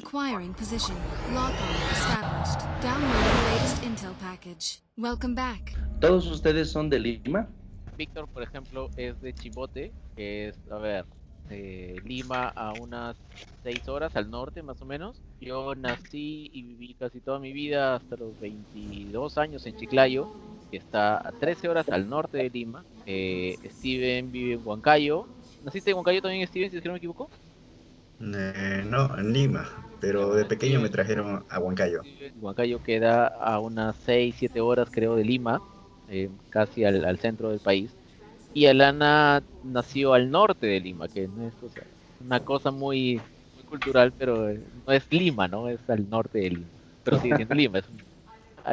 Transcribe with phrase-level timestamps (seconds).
[0.00, 0.96] Acquiring position.
[1.34, 2.60] Lock on established.
[2.80, 4.80] Downloading latest intel package.
[4.96, 5.76] Welcome back.
[6.00, 7.46] ¿Todos ustedes son de Lima?
[7.98, 11.04] Víctor, por ejemplo, es de Chibote, que es, a ver,
[11.50, 13.16] de Lima a unas
[13.62, 15.20] 6 horas al norte más o menos.
[15.38, 20.32] Yo nací y viví casi toda mi vida hasta los 22 años en Chiclayo,
[20.70, 22.86] que está a 13 horas al norte de Lima.
[23.04, 25.26] Eh, Steven vive en Huancayo.
[25.62, 27.28] ¿Naciste en Huancayo también, Steven, si es que no me equivoco?
[28.22, 29.66] Eh, no, en Lima,
[30.00, 32.02] pero de pequeño me trajeron a Huancayo.
[32.40, 35.62] Huancayo queda a unas 6, 7 horas creo de Lima,
[36.08, 37.92] eh, casi al, al centro del país.
[38.52, 41.84] Y Alana nació al norte de Lima, que no es o sea,
[42.18, 43.20] una cosa muy,
[43.54, 45.68] muy cultural, pero eh, no es Lima, ¿no?
[45.68, 46.70] Es al norte de Lima.
[47.04, 47.78] Pero sigue siendo Lima.
[47.78, 48.02] Es un-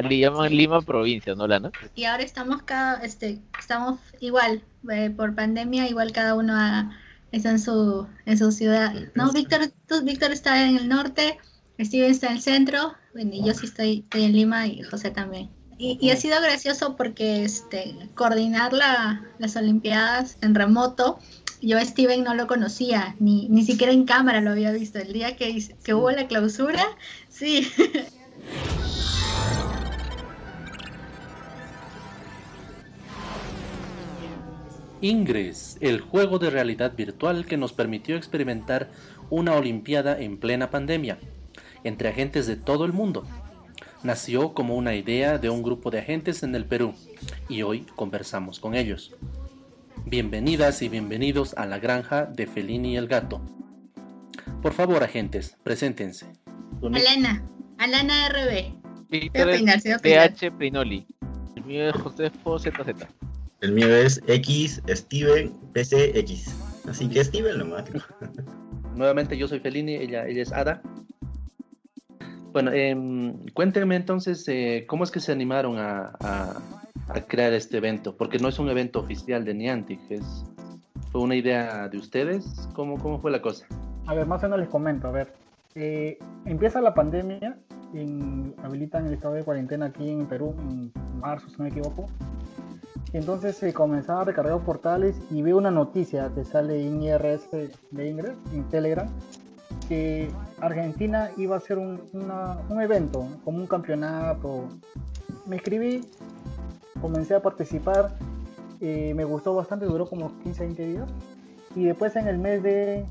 [0.08, 1.70] le llaman Lima provincia, ¿no, Lana?
[1.94, 6.90] Y ahora estamos cada, este, estamos igual, eh, por pandemia, igual cada uno ha-
[7.32, 8.94] está en su, en su ciudad.
[9.14, 11.38] No, Víctor, tú- Víctor está en el norte,
[11.80, 15.10] Steven está en el centro, bueno, y yo sí estoy, estoy en Lima y José
[15.10, 15.50] también.
[15.80, 21.20] Y, y ha sido gracioso porque este, coordinar la, las Olimpiadas en remoto,
[21.62, 24.98] yo a Steven no lo conocía, ni, ni siquiera en cámara lo había visto.
[24.98, 26.84] El día que, que hubo la clausura,
[27.28, 27.68] sí,
[35.00, 38.90] Ingress, el juego de realidad virtual que nos permitió experimentar
[39.30, 41.18] una Olimpiada en plena pandemia,
[41.84, 43.24] entre agentes de todo el mundo.
[44.02, 46.94] Nació como una idea de un grupo de agentes en el Perú
[47.48, 49.14] y hoy conversamos con ellos.
[50.04, 53.40] Bienvenidas y bienvenidos a la granja de Felini y el gato.
[54.62, 56.26] Por favor, agentes, preséntense.
[56.82, 57.44] Alana,
[57.78, 58.78] Alana RB.
[59.08, 59.48] Víctor.
[60.02, 61.06] PH Prinoli.
[61.54, 63.06] El mío es Josefo ZZ.
[63.60, 66.54] El mío es X Steven PCX.
[66.88, 67.84] Así que Steven nomás.
[68.94, 70.80] Nuevamente yo soy Felini, ella, ella es Ada.
[72.52, 76.60] Bueno, em, cuéntenme entonces eh, cómo es que se animaron a, a-
[77.08, 80.44] a crear este evento, porque no es un evento oficial de Niantic, es,
[81.10, 83.66] fue una idea de ustedes, ¿cómo, cómo fue la cosa?
[84.06, 85.34] A ver, más o menos les comento, a ver.
[85.74, 87.56] eh, empieza la pandemia,
[87.94, 92.06] en- habilitan el estado de cuarentena aquí en Perú en marzo, si no me equivoco.
[93.12, 97.48] Entonces se comenzaba a recargar portales y veo una noticia que sale en IRS
[97.90, 99.08] de Ingres, en Telegram,
[99.88, 100.30] que
[100.60, 104.64] Argentina iba a hacer un, una- un evento, como un campeonato.
[105.46, 106.02] Me escribí,
[107.00, 108.14] comencé a participar,
[108.80, 111.08] eh, me gustó bastante, duró como 15, 20 días.
[111.74, 113.06] Y después en el mes de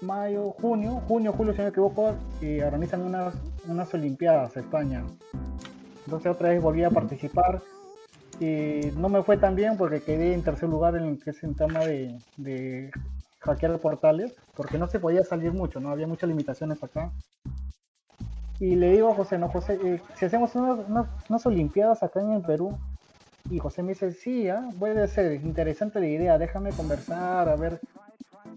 [0.00, 3.34] mayo, junio, junio, julio, si no me equivoco, eh, organizan unas,
[3.68, 5.04] unas Olimpiadas a España.
[6.04, 7.62] Entonces otra vez volví a participar.
[8.40, 11.42] Eh, no me fue tan bien porque quedé en tercer lugar en el que es
[11.42, 12.90] el tema de, de
[13.40, 17.10] hackear portales, porque no se podía salir mucho, no había muchas limitaciones acá.
[18.58, 22.32] Y le digo a José, no, José, eh, si hacemos unas, unas- Olimpiadas acá en
[22.32, 22.76] el Perú,
[23.48, 27.80] y José me dice, sí, ah, puede ser, interesante la idea, déjame conversar, a ver.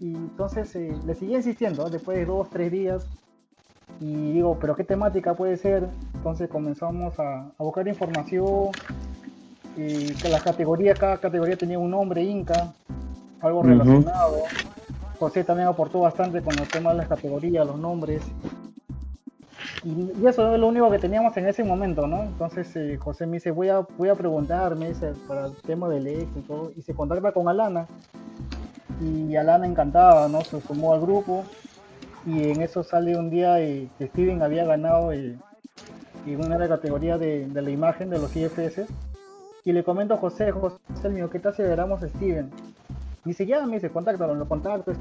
[0.00, 1.90] Y entonces eh, le seguí insistiendo, ¿no?
[1.90, 3.06] después de dos, tres días,
[4.00, 5.88] y digo, pero ¿qué temática puede ser?
[6.14, 8.72] Entonces comenzamos a buscar información,
[9.76, 12.72] y que las categorías, cada categoría tenía un nombre inca,
[13.40, 14.42] algo relacionado.
[15.18, 18.22] José también aportó bastante con el tema de las categorías, los nombres.
[19.84, 22.22] Y, y eso es lo único que teníamos en ese momento, ¿no?
[22.22, 25.88] Entonces eh, José me dice, voy a, voy a preguntar, me dice, para el tema
[25.88, 27.86] del ex y todo, y se contacta con Alana.
[29.00, 30.42] Y Alana encantada, ¿no?
[30.42, 31.44] Se sumó al grupo.
[32.26, 35.38] Y en eso sale un día eh, que Steven había ganado eh,
[36.26, 38.86] en una de las categorías de, de la imagen de los IFS.
[39.64, 42.50] Y le comento a José, José mío, ¿qué tal si veramos a Steven?
[43.24, 44.92] Y dice, ya, me dice, contáctalo, lo contacto.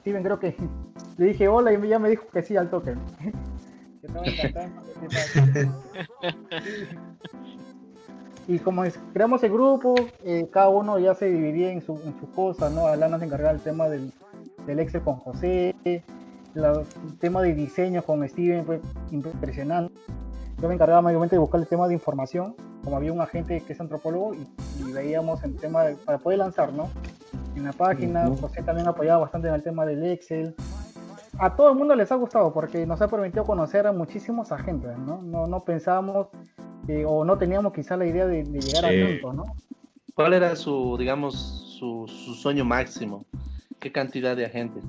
[0.00, 0.54] Steven creo que
[1.16, 2.94] le dije hola y ya me dijo que sí al toque.
[5.52, 5.68] Que.
[8.46, 8.82] Y como
[9.14, 9.94] creamos el grupo,
[10.24, 12.86] eh, cada uno ya se dividía en su, en sus cosas, ¿no?
[12.86, 14.12] Alana se encargaba del tema del,
[14.66, 15.74] del Excel con José,
[16.52, 16.72] la-
[17.06, 18.80] el tema de diseño con Steven fue
[19.10, 19.94] impresionante.
[20.60, 23.72] Yo me encargaba mayormente de buscar el tema de información, como había un agente que
[23.72, 24.46] es antropólogo y,
[24.80, 26.90] y veíamos el tema de- para poder lanzar, ¿no?
[27.56, 28.42] En la página, Ujú.
[28.42, 30.54] José también apoyaba bastante en el tema del Excel.
[31.38, 34.96] A todo el mundo les ha gustado porque nos ha permitido conocer a muchísimos agentes,
[34.98, 35.20] ¿no?
[35.22, 36.28] No, no pensábamos
[36.88, 39.00] eh, o no teníamos quizá la idea de, de llegar Sí.
[39.02, 39.44] a tanto, ¿no?
[40.14, 41.34] ¿Cuál era su, digamos,
[41.78, 43.24] su, su sueño máximo?
[43.80, 44.84] ¿Qué cantidad de agentes?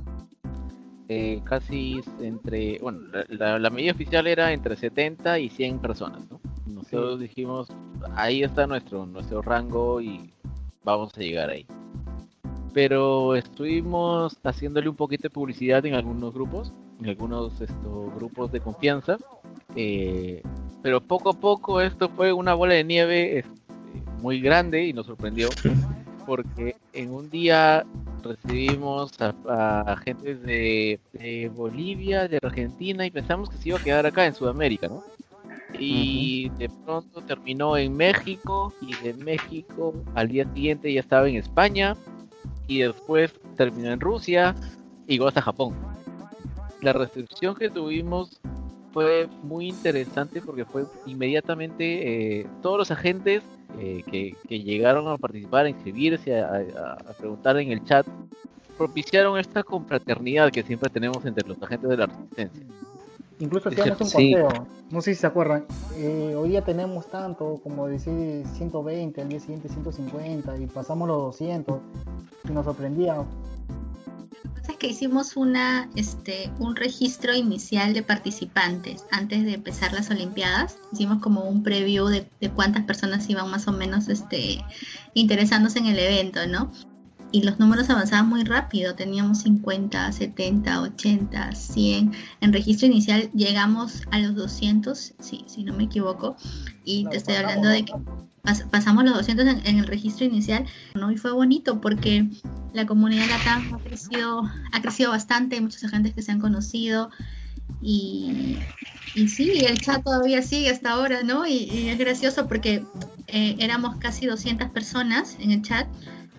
[1.08, 6.22] Eh, casi entre, bueno, la, la- la medida oficial era entre 70 y 100 personas,
[6.32, 6.40] ¿no?
[6.68, 7.70] Nosotros dijimos,
[8.16, 10.32] ahí está nuestro, nuestro rango y
[10.84, 11.66] vamos a llegar ahí.
[12.74, 18.60] pero estuvimos haciéndole un poquito de publicidad en algunos grupos, en algunos estos grupos de
[18.60, 19.18] confianza.
[19.76, 20.42] eh,
[20.84, 23.50] pero poco a poco esto fue una bola de nieve este,
[24.22, 25.50] muy grande y nos sorprendió
[26.26, 27.86] porque en un día
[28.24, 34.06] recibimos a, agentes de, de Bolivia, de Argentina y pensamos que se iba a quedar
[34.06, 35.04] acá en Sudamérica, ¿no?
[35.80, 41.36] Y de pronto terminó en México y de México al día siguiente ya estaba en
[41.36, 41.96] España
[42.68, 44.56] y después terminó en Rusia
[45.08, 45.74] y llegó hasta Japón.
[46.82, 48.40] La recepción que tuvimos
[48.92, 53.44] fue muy interesante porque fue inmediatamente eh, todos los agentes
[53.80, 58.08] eh, que, que llegaron a participar, a inscribirse, a, a- a preguntar en el chat,
[58.78, 62.66] propiciaron esta confraternidad que siempre tenemos entre los agentes de la resistencia.
[63.40, 65.66] Incluso Es hacíamos un conteo, no sé si se acuerdan.
[65.98, 71.18] Eh, hoy día tenemos tanto, como decir 120, al día siguiente 150 y pasamos los
[71.18, 71.80] 200
[72.48, 73.16] y nos sorprendía.
[73.16, 73.26] Lo
[74.54, 79.92] que pasa es que hicimos una, este, un registro inicial de participantes antes de empezar
[79.92, 80.78] las Olimpiadas.
[80.94, 84.64] Hicimos como un preview de, de cuántas personas iban más o menos este,
[85.14, 86.72] interesándose en el evento, ¿no?
[87.36, 92.14] Y los números avanzaban muy rápido, teníamos 50, 70, 80, 100.
[92.40, 96.38] En registro inicial llegamos a los 200, sí, si no me equivoco.
[96.86, 97.92] Y te estoy hablando de que
[98.46, 101.12] pas- pasamos los 200 en, en el registro inicial, ¿no?
[101.12, 102.26] Y fue bonito porque
[102.74, 107.10] la comunidad LATAM ha crecido, ha crecido bastante, hay muchos agentes que se han conocido
[107.82, 108.60] y,
[109.14, 111.46] y sí, el chat todavía sigue hasta ahora, ¿no?
[111.46, 112.86] Y, y es gracioso porque
[113.28, 115.88] eh, éramos casi 200 personas en el chat.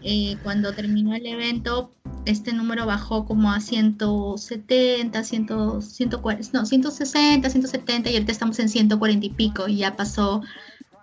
[0.09, 1.93] Eh, cuando terminó el evento,
[2.27, 8.69] este número bajó como a 170, 100, 140, no, 160, 170 y ahorita estamos en
[8.69, 10.43] 140 y pico y ya pasó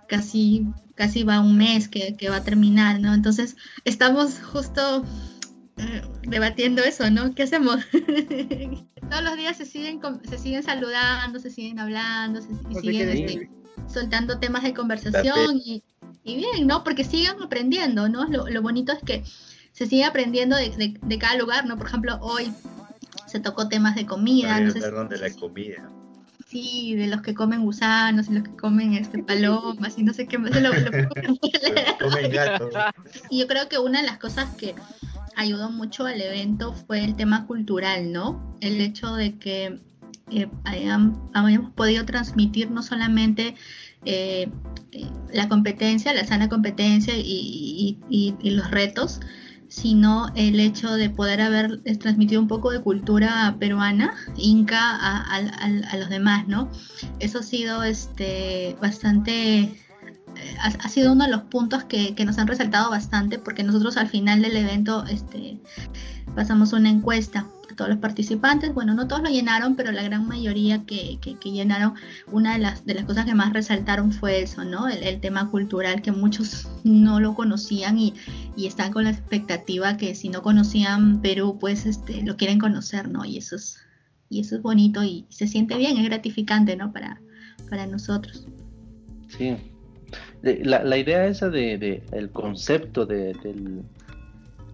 [0.08, 3.14] casi, casi va un mes que, que va a terminar, ¿no?
[3.14, 5.04] Entonces estamos justo
[5.76, 7.36] eh, debatiendo eso, ¿no?
[7.36, 7.80] ¿Qué hacemos?
[9.10, 13.50] Todos los días se siguen, se siguen saludando, se siguen hablando, se, sé siguen este,
[13.86, 15.84] soltando temas de conversación y,
[16.24, 16.84] y bien, ¿no?
[16.84, 18.26] Porque siguen aprendiendo, ¿no?
[18.26, 19.24] Lo, lo bonito es que
[19.72, 21.78] se sigue aprendiendo de, de- de cada lugar, ¿no?
[21.78, 22.52] Por ejemplo, hoy
[23.28, 25.90] se tocó temas de comida, no sé si- Perdón, de la comida.
[26.48, 30.28] Sí, de los que comen gusanos y los que comen este palomas y no sé
[30.28, 30.52] qué más.
[30.62, 30.74] Lo, lo-
[32.00, 32.70] Comen gato.
[33.32, 34.76] y yo creo que una de las cosas que
[35.36, 38.56] ayudó mucho al evento fue el tema cultural, ¿no?
[38.62, 39.80] El hecho de que
[40.34, 43.56] eh, hayamos podido transmitir no solamente
[44.06, 44.50] eh,
[44.92, 47.98] eh, la competencia, la sana competencia y,
[48.44, 49.20] los retos,
[49.68, 55.92] sino el hecho de poder haber transmitido un poco de cultura peruana, inca, a, a-
[55.92, 56.70] a- los demás, ¿no?
[57.20, 59.83] Eso ha sido este, bastante
[60.60, 64.42] ha, sido uno de los puntos que, nos han resaltado bastante porque nosotros al final
[64.42, 65.60] del evento este,
[66.36, 68.74] pasamos una encuesta a todos los participantes.
[68.74, 71.94] Bueno, no todos lo llenaron, pero la gran mayoría que, que- que llenaron,
[72.32, 74.88] una de las, de las cosas que más resaltaron fue eso, ¿no?
[74.88, 78.14] El, tema cultural que muchos no lo conocían y,
[78.56, 83.10] y están con la expectativa que si no conocían Perú, pues este, lo quieren conocer,
[83.10, 83.26] ¿no?
[83.26, 83.78] Y eso es,
[84.30, 86.92] y eso es bonito y se siente bien, es gratificante, ¿no?
[86.92, 87.22] Para,
[87.70, 88.48] para nosotros.
[89.38, 89.58] Sí.
[90.44, 93.82] La, la idea esa de, de- el concepto de- del,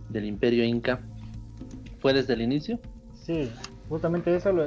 [0.10, 1.00] del imperio inca
[2.00, 2.80] fue desde el inicio.
[3.24, 3.52] Sí,
[3.88, 4.66] justamente eso, lo,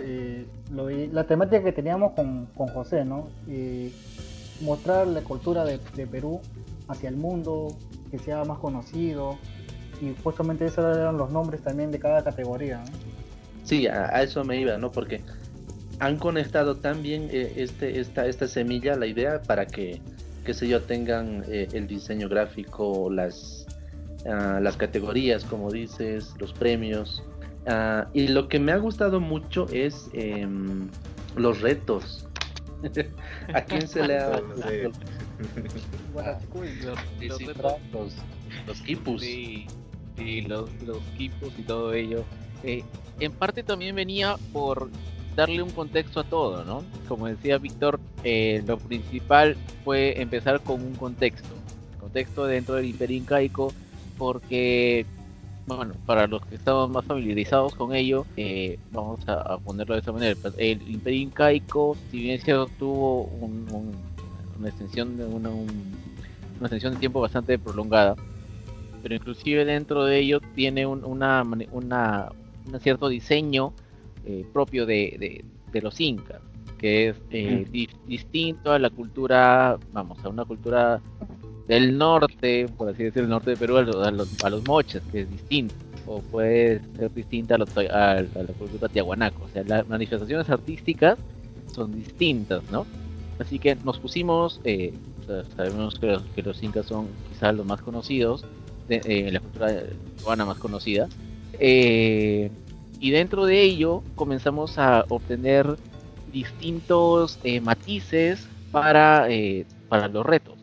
[0.90, 3.26] la temática que teníamos con, con José, ¿no?
[3.48, 3.90] Eh,
[4.60, 6.40] mostrar la cultura de, de Perú
[6.86, 7.76] hacia el mundo,
[8.12, 9.38] que sea más conocido,
[10.00, 12.92] y justamente esos eran los nombres también de cada categoría, ¿no?
[13.64, 14.92] Sí, a, a eso me iba, ¿no?
[14.92, 15.22] Porque
[15.98, 20.00] han conectado tan bien eh, este, esta, esta semilla, la idea, para que,
[20.44, 23.66] qué sé yo, tengan eh, el diseño gráfico, las,
[24.26, 27.22] ah, las categorías, como dices, los premios.
[27.66, 30.88] Ah, y lo que me ha gustado mucho es em,
[31.36, 32.26] los retos.
[33.54, 34.90] ¿A quién se le ha No sé.
[36.18, 36.38] Ah,
[37.92, 38.12] Los,
[38.66, 39.66] los sí,
[40.16, 42.24] sí, los, los equipos y todo ello.
[42.64, 42.84] Eh,
[43.20, 44.90] en parte también venía por
[45.36, 46.84] darle un contexto a todo, ¿no?
[47.08, 51.54] Como decía Víctor, eh, lo principal fue empezar con un contexto.
[51.98, 53.72] Contexto dentro del Imperio Incaico,
[54.18, 55.06] porque,
[55.66, 60.12] bueno, para los que estamos más familiarizados con ello, eh, vamos a, ponerlo de esta
[60.12, 60.36] manera.
[60.40, 64.12] Pues, El Imperio Incaico, si bien se tuvo un- un-
[64.58, 65.96] una extensión de una, un-
[66.58, 68.16] una extensión de tiempo bastante prolongada,
[69.02, 72.28] pero inclusive dentro de ello tiene un, una, una,
[72.66, 73.72] un cierto diseño
[74.24, 76.40] eh, propio de, de- de los incas,
[76.78, 81.00] que es eh, di- distinto a la cultura, vamos, a una cultura
[81.68, 83.96] del norte, por así decirlo, el norte de Perú a los,
[84.42, 85.74] a los, moches, que es distinto,
[86.06, 89.44] o puede ser distinta a, los, a, a la cultura tiahuanaco.
[89.44, 91.18] O sea, las manifestaciones artísticas
[91.74, 92.84] son distintas, ¿no?
[93.38, 94.92] Así que nos pusimos, eh,
[95.56, 98.44] sabemos que los, que los incas son quizás los más conocidos,
[98.88, 99.68] de, eh, la cultura
[100.18, 101.08] peruana más conocida,
[101.58, 102.50] eh,
[103.02, 105.76] y dentro de ello comenzamos a obtener
[106.32, 110.54] distintos eh, matices para, eh, para los retos.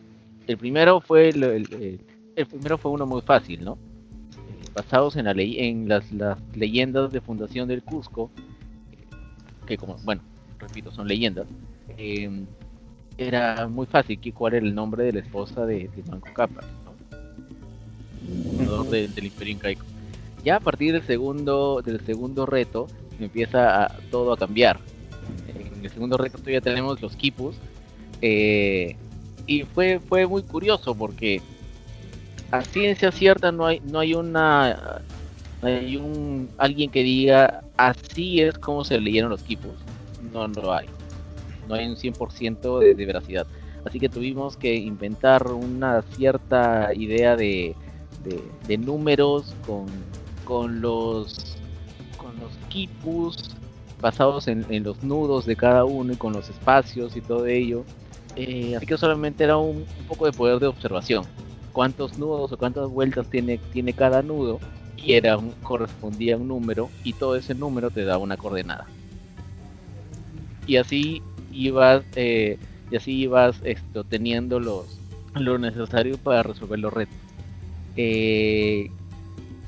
[0.47, 1.99] El primero fue el, el-
[2.35, 3.73] el primero fue uno muy fácil, ¿no?
[3.73, 8.31] Eh, basados en, la ley, en las, las leyendas de fundación del Cusco,
[9.67, 10.21] que como, bueno,
[10.59, 11.45] repito, son leyendas,
[11.97, 12.31] eh,
[13.17, 16.63] era muy fácil que cuál era el nombre de la esposa de, de Manco Cápac,
[18.57, 18.83] ¿no?
[18.85, 19.85] Del Imperio Incaico.
[20.43, 22.87] Ya a partir del segundo, del segundo reto,
[23.19, 24.79] empieza a- todo a cambiar.
[25.47, 27.55] En el segundo reto todavía tenemos los quipus.
[28.21, 28.95] eh,
[29.47, 31.41] y fue, fue muy curioso porque
[32.51, 35.01] a ciencia cierta no hay, no hay una
[35.61, 39.71] no hay un alguien que diga así es como se leyeron los quipus.
[40.33, 40.87] No, no hay.
[41.67, 43.47] No hay un 100% de, de veracidad.
[43.85, 47.73] Así que tuvimos que inventar una cierta idea de,
[48.25, 49.85] de, de números con,
[50.49, 51.35] con los
[52.17, 53.55] con los quipus
[54.01, 57.83] basados en, los nudos de cada uno y con los espacios y todo ello.
[58.35, 61.23] Eh, así que solamente era un, poco de poder de observación.
[61.71, 64.59] Cuántos nudos o cuántas vueltas tiene, tiene cada nudo
[64.97, 68.87] y era un- correspondía a un número y todo ese número te daba una coordenada.
[70.65, 72.57] Y así ibas, eh,
[72.89, 74.99] y así ibas esto, teniendo los,
[75.35, 77.17] lo necesario para resolver los retos.
[77.95, 78.89] Eh,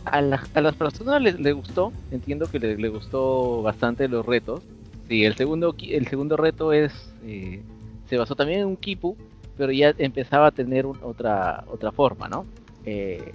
[0.05, 4.25] a, la- a las personas les, les gustó, entiendo que les, les gustó bastante los
[4.25, 4.63] retos.
[5.07, 6.93] Sí, el segundo, el segundo reto es
[7.25, 7.61] eh,
[8.09, 9.15] se basó también en un Kipu,
[9.57, 12.45] pero ya empezaba a tener otra, otra forma, ¿no?
[12.85, 13.33] Eh,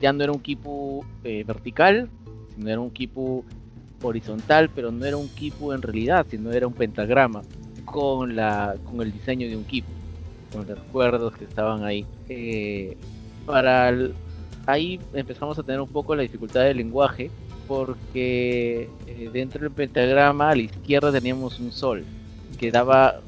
[0.00, 2.08] ya no era un Kipu eh, vertical,
[2.54, 3.44] sino era un Kipu
[4.02, 7.42] horizontal, pero no era un Kipu en realidad, sino era un pentagrama
[7.84, 9.90] con, la, con el diseño de un Kipu,
[10.52, 12.06] con los recuerdos que estaban ahí.
[12.28, 12.96] Eh,
[13.44, 13.90] para
[14.68, 17.30] ahí empezamos a tener un poco la dificultad del lenguaje,
[17.66, 22.04] porque eh, dentro del pentagrama a la izquierda teníamos un sol,
[22.58, 23.20] que daba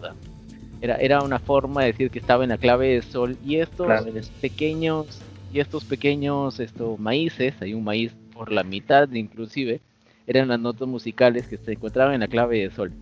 [0.82, 3.86] era, era una forma de decir que estaba en la clave de sol y estos
[3.86, 4.06] Claro.
[4.40, 5.20] pequeños
[5.52, 9.80] y estos pequeños estos maíces hay un maíz por la mitad inclusive
[10.26, 12.92] eran las notas musicales que se encontraban en la clave de sol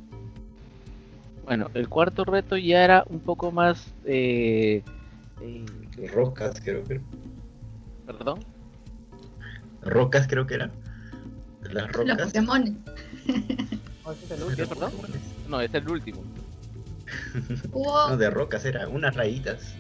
[1.45, 4.83] bueno el cuarto reto ya era un poco más eh,
[5.41, 5.65] eh,
[6.13, 7.01] Rocas, creo que
[8.13, 8.41] perdón
[9.83, 10.71] Rocas, creo que era.
[11.63, 12.23] Las Los rocas.
[12.27, 12.79] Pokémon.
[14.05, 14.69] Oh, ese es el ¿Qué, último.
[14.69, 14.93] perdón?
[15.49, 16.23] no es el último
[17.73, 19.75] Hubo No, de rocas era, unas rayitas.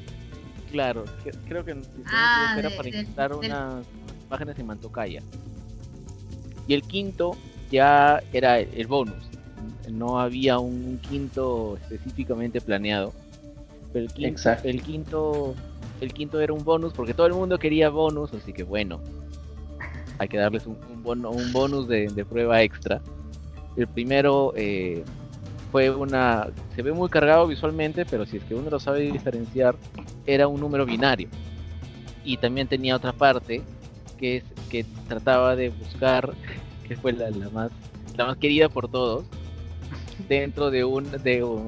[0.71, 3.87] claro que- creo que Ah, era de- para insertar del- unas
[4.27, 5.23] imágenes en Mantocaya
[6.67, 7.37] y el quinto
[7.71, 9.25] ya era el bonus
[9.91, 13.13] no había un quinto específicamente planeado
[13.93, 14.69] pero el quinto, Exacto.
[14.69, 15.55] el quinto
[16.01, 19.01] el quinto era un bonus porque todo el mundo quería bonus así que bueno
[20.19, 23.01] hay que darles un, bono- un bonus de, prueba extra.
[23.77, 25.05] El primero eh,
[25.71, 29.77] fue una se ve muy cargado visualmente pero si es que uno lo sabe diferenciar
[30.27, 31.29] era un número binario.
[32.25, 33.63] Y también tenía otra parte
[34.19, 36.33] que es que trataba de buscar
[36.89, 37.71] que fue la, más
[38.17, 39.25] la más querida por todos
[40.29, 41.19] dentro de un de,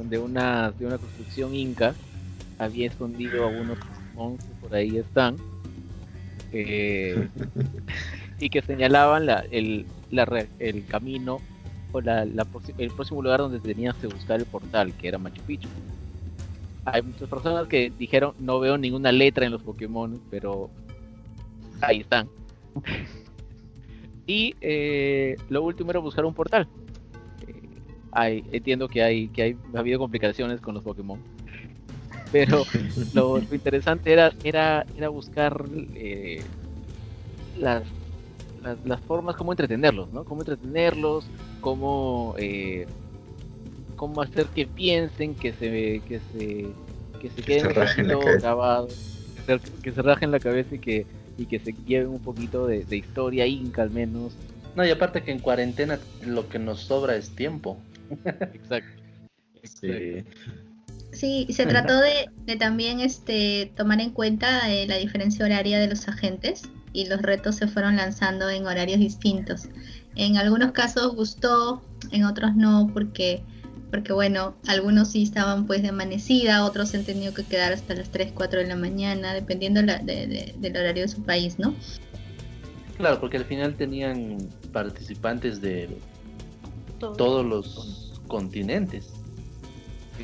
[0.08, 1.94] de una de una construcción inca
[2.58, 3.78] había escondido a unos
[4.20, 5.36] Pokémon que por ahí están
[6.52, 7.28] eh,
[8.40, 11.38] y que señalaban la, el, la re- el camino
[11.92, 15.68] o la, el próximo lugar donde tenías que buscar el portal que era Machu Picchu
[16.84, 20.70] hay muchas personas que dijeron no veo ninguna letra en los Pokémon pero
[21.80, 22.28] ahí están
[24.26, 26.68] y eh, lo último era buscar un portal.
[27.48, 27.62] Eh,
[28.12, 31.18] hay, entiendo que hay que hay ha habido complicaciones con los Pokémon.
[32.32, 32.64] Pero
[33.14, 36.42] lo, lo interesante era, era, era buscar eh,
[37.58, 37.82] las,
[38.62, 40.24] las, las formas, cómo entretenerlos, ¿no?
[40.24, 41.26] Cómo entretenerlos,
[41.60, 42.86] cómo, eh,
[43.96, 46.66] cómo hacer que piensen, que se, que se,
[47.20, 48.38] que se queden cabeza.
[48.40, 51.06] grabados, que se, que se rajen la cabeza y que,
[51.36, 54.34] y que se lleven un poquito de, de historia inca al menos.
[54.76, 57.76] No, y aparte que en cuarentena lo que nos sobra es tiempo.
[58.24, 59.02] Exacto.
[59.64, 60.24] Sí.
[61.20, 65.86] Sí, se trató de, de también este, tomar en cuenta eh, la diferencia horaria de
[65.86, 66.62] los agentes
[66.94, 69.68] y los retos se fueron lanzando en horarios distintos.
[70.16, 73.42] En algunos casos gustó, en otros no, porque
[73.90, 78.08] porque bueno, algunos sí estaban pues de amanecida, otros han tenido que quedar hasta las
[78.10, 81.74] 3, 4 de la mañana, dependiendo la- de- de- del horario de su país, ¿no?
[82.96, 84.38] Claro, porque al final tenían
[84.72, 85.88] participantes de
[86.98, 89.12] todos los continentes.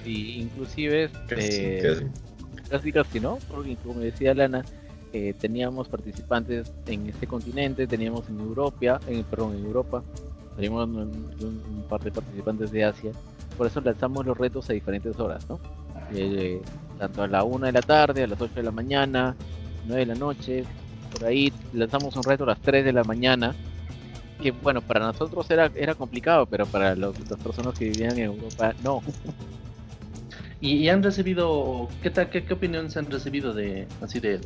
[0.05, 2.69] Y inclusive Casi, eh, casi.
[2.71, 4.65] casi casi no, porque como decía Lana,
[5.13, 10.03] eh, teníamos participantes en este continente, teníamos en Europa, en, perdón, en Europa,
[10.57, 13.13] teníamos un, un- un par de participantes de Asia,
[13.57, 15.59] por eso lanzamos los retos a diferentes horas, ¿no?
[16.15, 16.61] Eh,
[16.99, 19.35] tanto a la 1 de la tarde, a las 8 de la mañana,
[19.87, 20.65] 9 de la noche,
[21.13, 23.55] por ahí lanzamos un reto a las 3 de la mañana,
[24.43, 28.25] que bueno, para nosotros era, era complicado, pero para los- las personas que vivían en
[28.25, 29.03] Europa no.
[30.61, 34.41] ¿Y, y han recibido, qué, tal, qué, qué opiniones han recibido de así de,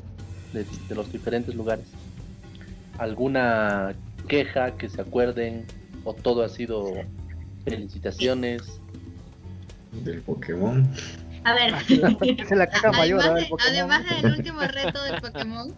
[0.52, 1.86] de, de los diferentes lugares?
[2.98, 3.94] ¿Alguna
[4.28, 5.64] queja que se acuerden?
[6.04, 6.92] ¿O todo ha sido
[7.64, 8.80] felicitaciones?
[10.04, 10.88] Del Pokémon.
[11.44, 11.74] A ver,
[12.38, 15.74] es la caja mayor, además, además del último reto del Pokémon,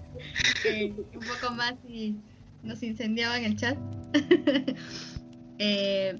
[0.62, 2.16] que un poco más y
[2.62, 3.78] nos incendiaban el chat.
[5.58, 6.16] eh,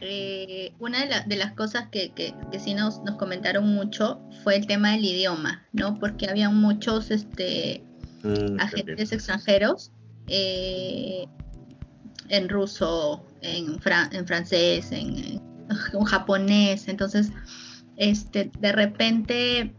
[0.00, 4.20] eh, una de, la- de las cosas que, que, que sí nos, nos comentaron mucho
[4.44, 5.98] fue el tema del idioma, ¿no?
[5.98, 7.84] Porque había muchos este,
[8.24, 9.92] Mm, agentes extranjeros
[10.26, 11.24] eh,
[12.28, 15.40] en ruso, en, fran- en francés, en,
[16.04, 16.88] japonés.
[16.88, 17.30] Entonces,
[17.96, 19.72] este, de repente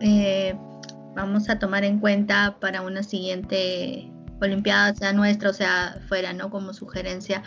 [0.00, 0.54] eh,
[1.16, 6.48] vamos a tomar en cuenta para una siguiente Olimpiada, sea nuestra o sea fuera, ¿no?
[6.50, 7.42] Como sugerencia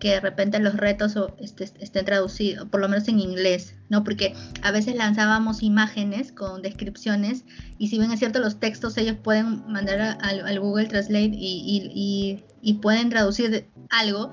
[0.00, 4.02] que de repente los retos este, estén traducidos, por lo menos en inglés, ¿no?
[4.02, 7.44] Porque a veces lanzábamos imágenes con descripciones
[7.78, 12.42] y si bien es cierto los textos ellos pueden mandar al, Google Translate y,
[12.82, 14.30] pueden traducir algo,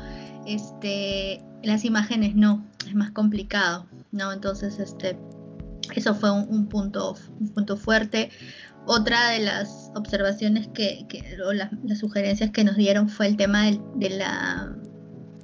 [0.48, 4.32] este, las imágenes no, es más complicado, ¿no?
[4.32, 5.20] Entonces, este,
[5.96, 8.32] eso fue un, un punto, un punto fuerte.
[8.90, 11.06] Otra de las observaciones que,
[11.46, 11.70] o las,
[12.00, 14.74] sugerencias que nos dieron fue el tema de la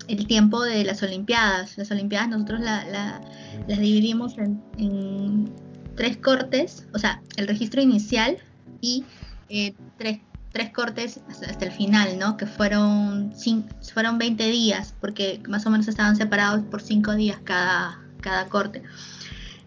[0.08, 1.78] el tiempo de las Olimpiadas.
[1.78, 3.22] Las Olimpiadas nosotros la- la-
[3.68, 5.52] las dividimos en,
[5.96, 8.38] tres cortes, o sea, el registro inicial
[8.82, 9.06] y
[9.50, 10.20] eh, tres,
[10.52, 12.36] tres cortes hasta, el final, ¿no?
[12.38, 17.38] Que fueron, cin- fueron 20 días, porque más o menos estaban separados por 5 días
[17.44, 18.82] cada, cada corte.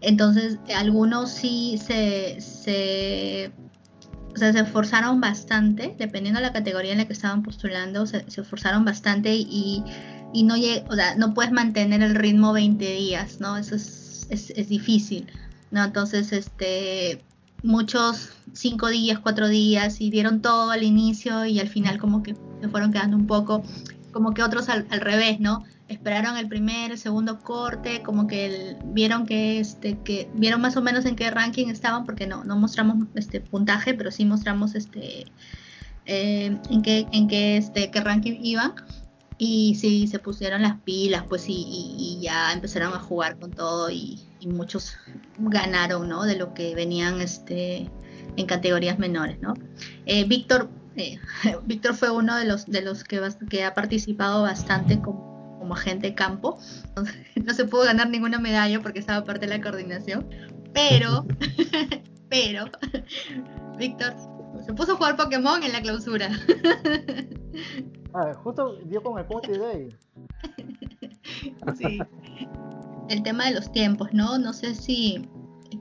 [0.00, 3.52] Entonces, algunos sí se, se,
[4.34, 8.24] o sea, se esforzaron bastante, dependiendo de la categoría en la que estaban postulando, se,
[8.28, 9.82] esforzaron bastante y
[10.42, 13.56] no, lleg- o sea, no puedes mantener el ritmo 20 días, ¿no?
[13.56, 15.26] Eso es, es, es difícil,
[15.70, 15.84] ¿no?
[15.84, 17.22] Entonces, este,
[17.62, 22.34] muchos 5 días, 4 días y dieron todo al inicio y al final como que
[22.60, 23.62] se fueron quedando un poco,
[24.12, 25.64] como que otros al, al revés, ¿no?
[25.88, 30.82] Esperaron el primer, el segundo corte, como que vieron que este que vieron más o
[30.82, 35.26] menos en qué ranking estaban porque no no mostramos este puntaje, pero sí mostramos este
[36.06, 38.72] eh, en qué en qué este qué ranking iban
[39.38, 43.50] y sí se pusieron las pilas pues y, y- y ya empezaron a jugar con
[43.50, 44.96] todo y, y muchos
[45.38, 47.90] ganaron no de lo que venían este
[48.36, 49.54] en categorías menores no
[50.06, 51.18] Eh, Víctor eh,
[51.66, 53.18] Víctor fue uno de los de los que,
[53.64, 56.58] ha participado bastante como, como agente campo.
[57.44, 60.26] No se pudo ganar ninguna medalla porque estaba parte de la coordinación
[60.72, 61.26] pero
[62.30, 62.64] pero
[63.78, 64.14] Víctor
[64.66, 66.28] se puso a jugar Pokémon en la clausura
[68.14, 69.88] Ah, justo dio con el Poké Day.
[71.76, 71.98] Sí.
[73.10, 74.38] El tema de los tiempos, ¿no?
[74.38, 75.28] No sé si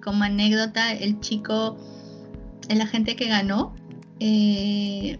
[0.03, 1.77] como anécdota el chico,
[2.67, 3.73] el agente que ganó,
[4.19, 5.17] eh,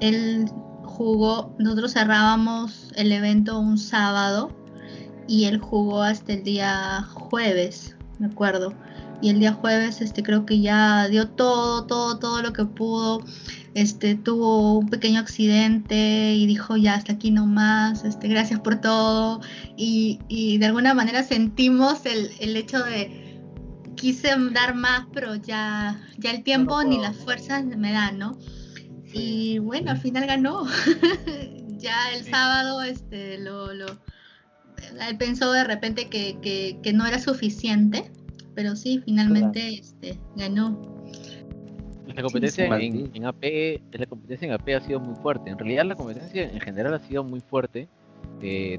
[0.00, 0.50] él
[0.82, 4.50] jugó, nosotros cerrábamos el evento un sábado
[5.28, 8.72] y él jugó hasta el día jueves, me acuerdo.
[9.20, 13.24] Y el día jueves, este, creo que ya dio todo, todo, todo lo que pudo.
[13.74, 19.40] Este, tuvo un pequeño accidente y dijo ya hasta aquí nomás, este, gracias por todo.
[19.76, 23.40] Y, y de alguna manera sentimos el, el hecho de
[23.96, 28.38] quise dar más, pero ya, ya el tiempo ni las fuerzas me dan, ¿no?
[29.12, 30.66] Y bueno, al final ganó.
[31.78, 32.30] ya el Sí.
[32.30, 33.86] sábado, este, lo, lo,
[35.08, 38.10] él pensó de repente que, que, que no era suficiente,
[38.56, 40.80] pero sí, finalmente este, ganó.
[42.06, 42.86] La competencia sí.
[42.86, 45.50] en, en AP, la competencia en AP ha sido muy fuerte.
[45.50, 47.88] En realidad la competencia en general ha sido muy fuerte.
[48.40, 48.78] Eh,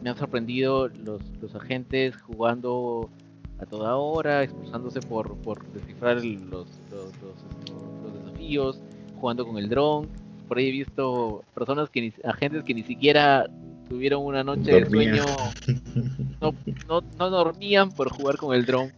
[0.00, 3.10] me han sorprendido los, los agentes jugando
[3.58, 8.80] a toda hora, esforzándose por, por descifrar los, los- los desafíos,
[9.20, 10.08] jugando con el dron.
[10.46, 13.46] Por ahí he visto personas que ni, agentes que ni siquiera
[13.88, 15.24] tuvieron una noche de sueño
[16.40, 16.52] no,
[16.88, 18.92] no, no dormían por jugar con el dron.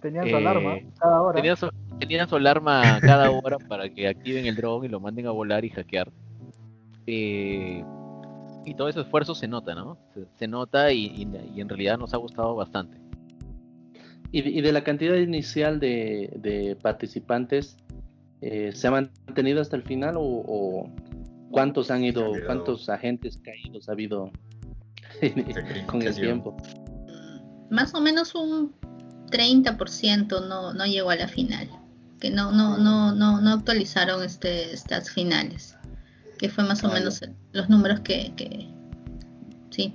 [0.00, 1.36] Tenían su Eh, alarma cada hora.
[1.36, 5.26] Tenían su, tenían su alarma cada hora para que activen el dron y lo manden
[5.26, 6.10] a volar y hackear.
[7.06, 7.84] Eh,
[8.64, 9.98] y todo ese esfuerzo se nota, ¿no?
[10.14, 12.98] Se, se nota y, y- y en realidad nos ha gustado bastante.
[14.32, 17.76] Y, de- y de la cantidad inicial de, de participantes,
[18.42, 20.90] eh, ¿se ha mantenido hasta el final o, o
[21.50, 24.30] cuántos han ido, cuántos agentes caídos ha habido
[25.86, 26.56] con el tiempo?
[27.70, 28.74] Más o menos un
[29.30, 31.68] 30% no, no llegó a la final.
[32.20, 35.76] Que no, no, no, no, no actualizaron este, estas finales.
[36.38, 37.20] Que fue más o Ah, menos
[37.52, 38.68] los números que, que
[39.70, 39.94] sí.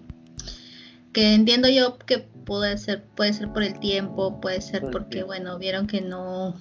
[1.13, 5.09] Que entiendo yo que puede ser, puede ser por el tiempo, puede ser Por porque
[5.09, 5.27] tiempo.
[5.27, 6.55] bueno, vieron que no,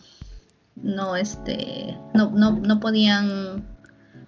[0.77, 3.65] no este, no, no, no podían,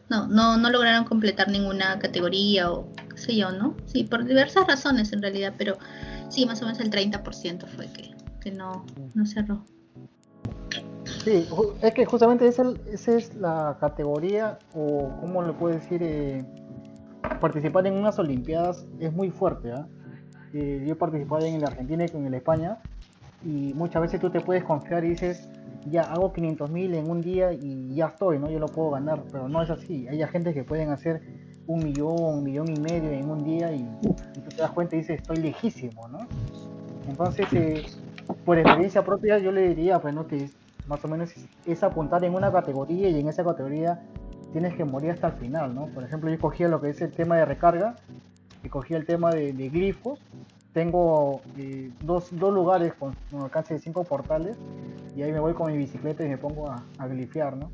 [0.09, 3.77] no, no, no lograron completar ninguna categoría o qué sé yo, ¿no?
[3.87, 5.79] Sí, por diversas razones en realidad, pero
[6.29, 9.65] sí, más o menos el 30% fue que, que no, no cerró.
[11.25, 11.47] Sí,
[11.83, 12.73] es que justamente esa
[13.17, 16.45] es la categoría, o cómo le puedo decir, eh,
[17.41, 19.73] participar en unas Olimpiadas es muy fuerte.
[19.73, 19.87] ¿ah?
[20.53, 22.79] Eh, yo he participado en el Argentina y en el España,
[23.45, 25.49] y muchas veces tú te puedes confiar y dices,
[25.91, 28.51] ya hago 500 mil en un día y ya estoy, ¿no?
[28.51, 30.09] Yo lo puedo ganar, pero no es así.
[30.09, 31.23] Hay agentes que pueden hacer
[31.67, 34.97] un millón, un millón y medio en un día y, y tú te das cuenta
[34.97, 36.19] y dices, estoy lejísimo, ¿no?
[37.09, 37.85] Entonces, eh,
[38.45, 40.27] por experiencia propia, yo le diría, pues, ¿no?
[40.27, 40.51] Que
[40.87, 41.33] más o menos
[41.67, 44.01] es, apuntar en una categoría y en esa categoría
[44.53, 45.87] tienes que morir hasta el final, ¿no?
[45.87, 47.97] Por ejemplo, yo cogía lo que es el tema de recarga
[48.63, 50.21] y cogía el tema de, de glifos.
[50.77, 54.59] Tengo eh, dos, dos lugares con un alcance de cinco portales
[55.17, 57.71] y ahí me voy con mi bicicleta y me pongo a, a glifear, ¿no?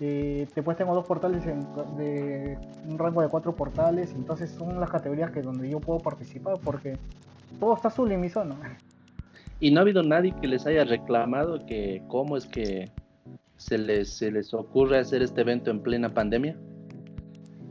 [0.00, 1.66] Eh, después tengo dos portales en-
[1.98, 2.56] de
[2.88, 6.96] un rango de cuatro portales, entonces son las categorías que donde yo puedo participar porque
[7.60, 8.56] todo está azul en mi zona.
[9.60, 12.90] ¿Y no ha habido nadie que les haya reclamado que cómo es que
[13.58, 16.56] se les, se les ocurre hacer este evento en plena pandemia?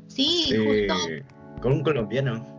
[0.06, 1.60] Sí, Eh, justo.
[1.63, 2.53] con un colombiano.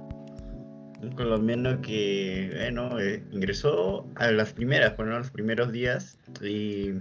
[1.04, 6.92] Un colombiano que, bueno, eh, ingresó a las primeras, bueno, los primeros días y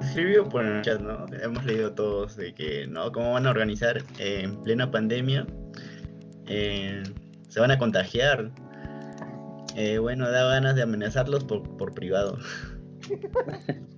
[0.00, 1.26] escribió por el chat, ¿no?
[1.42, 3.12] Hemos leído todos de que, ¿no?
[3.12, 5.46] ¿Cómo van a organizar eh, en plena pandemia?
[6.46, 7.02] Eh,
[7.48, 8.50] se van a contagiar.
[10.00, 12.38] Bueno, da ganas de amenazarlos por, por privado.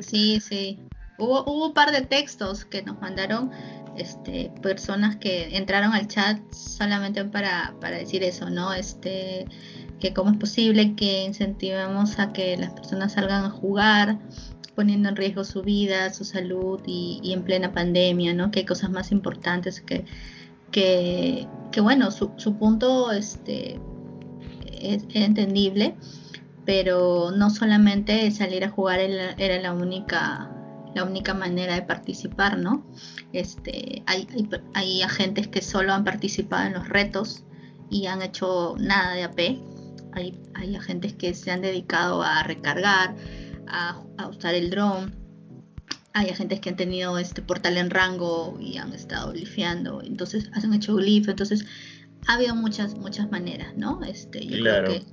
[0.00, 0.78] Sí, sí.
[1.18, 3.50] Hubo, hubo un par de textos que nos mandaron
[4.00, 8.72] este, personas que entraron al chat solamente para, para decir eso, ¿no?
[8.72, 9.46] Este,
[9.98, 14.18] que cómo es posible que incentivemos a que las personas salgan a jugar,
[14.74, 18.50] poniendo en riesgo su vida, su salud y, y en plena pandemia, ¿no?
[18.50, 20.04] Que hay cosas más importantes que,
[20.70, 21.46] que,
[21.80, 23.78] bueno, su, su punto este,
[24.80, 25.94] es entendible
[26.64, 30.59] pero no solamente salir a jugar era, era la única
[30.94, 32.86] la única manera de participar, ¿no?
[33.32, 37.44] Este, hay, hay, hay agentes que solo han participado en los retos
[37.90, 39.38] y han hecho nada de AP.
[40.12, 43.14] Hay, hay agentes que se han dedicado a recargar,
[43.68, 45.12] a, a usar el drone.
[46.12, 50.74] Hay agentes que han tenido este portal en rango y han estado glifeando, entonces han
[50.74, 51.64] hecho glif, entonces
[52.26, 54.02] ha habido muchas muchas maneras, ¿no?
[54.02, 54.88] Este, yo Claro.
[54.88, 55.06] creo que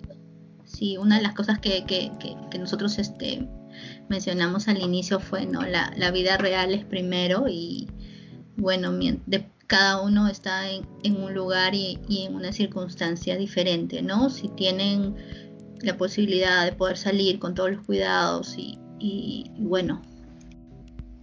[0.66, 3.48] sí, una de las cosas que, que, que, que nosotros este,
[4.10, 5.66] mencionamos al inicio fue, ¿no?
[5.66, 7.88] La, la vida real es primero y,
[8.58, 8.92] bueno,
[9.26, 14.30] de, cada uno está en, en un lugar y, y en una circunstancia diferente, ¿no?
[14.30, 15.16] Si tienen
[15.82, 20.02] la posibilidad de poder salir con todos los cuidados y, y, y bueno,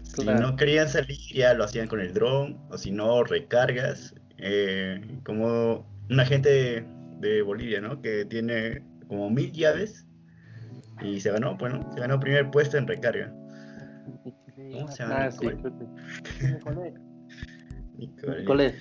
[0.03, 4.15] Si no querían salir, ya lo hacían con el dron, o si no, recargas.
[4.39, 6.87] eh, como un agente
[7.21, 8.01] de Bolivia, ¿no?
[8.01, 10.04] Que tiene como mil llaves
[11.01, 13.33] y se ganó, bueno, se ganó primer puesto en recarga.
[14.73, 15.25] ¿Cómo se llama?
[15.25, 15.75] Ah, sí, Nicole.
[16.53, 16.93] Nicolás.
[17.97, 18.41] Nicole.
[18.41, 18.75] Nicole,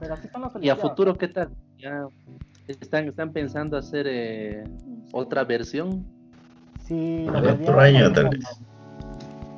[0.00, 1.50] Pero así son las ¿Y a futuro qué tal?
[1.78, 2.06] ¿Ya
[2.66, 4.64] están, están pensando hacer eh,
[5.12, 6.04] otra versión?
[6.84, 8.44] Sí, lo otro año, tal vez.